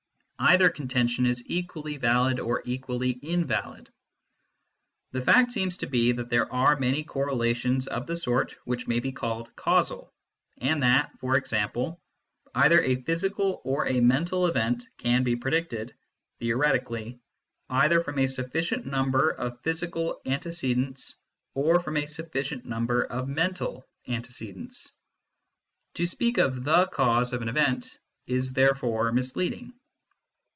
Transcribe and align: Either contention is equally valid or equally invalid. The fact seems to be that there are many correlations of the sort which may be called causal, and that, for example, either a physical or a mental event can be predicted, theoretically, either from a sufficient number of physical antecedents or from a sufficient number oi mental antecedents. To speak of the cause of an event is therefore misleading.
Either 0.43 0.71
contention 0.71 1.27
is 1.27 1.43
equally 1.45 1.97
valid 1.97 2.39
or 2.39 2.63
equally 2.65 3.11
invalid. 3.11 3.91
The 5.11 5.21
fact 5.21 5.51
seems 5.51 5.77
to 5.77 5.85
be 5.85 6.13
that 6.13 6.29
there 6.29 6.51
are 6.51 6.79
many 6.79 7.03
correlations 7.03 7.85
of 7.85 8.07
the 8.07 8.15
sort 8.15 8.55
which 8.65 8.87
may 8.87 8.99
be 8.99 9.11
called 9.11 9.55
causal, 9.55 10.11
and 10.57 10.81
that, 10.81 11.11
for 11.19 11.37
example, 11.37 12.01
either 12.55 12.81
a 12.81 13.03
physical 13.03 13.61
or 13.63 13.87
a 13.87 13.99
mental 14.01 14.47
event 14.47 14.83
can 14.97 15.23
be 15.23 15.35
predicted, 15.35 15.93
theoretically, 16.39 17.19
either 17.69 18.01
from 18.01 18.17
a 18.17 18.25
sufficient 18.25 18.87
number 18.87 19.29
of 19.29 19.61
physical 19.61 20.21
antecedents 20.25 21.17
or 21.53 21.79
from 21.79 21.97
a 21.97 22.07
sufficient 22.07 22.65
number 22.65 23.05
oi 23.13 23.25
mental 23.25 23.87
antecedents. 24.07 24.91
To 25.93 26.07
speak 26.07 26.39
of 26.39 26.63
the 26.63 26.87
cause 26.87 27.31
of 27.31 27.43
an 27.43 27.47
event 27.47 27.99
is 28.25 28.53
therefore 28.53 29.11
misleading. 29.11 29.73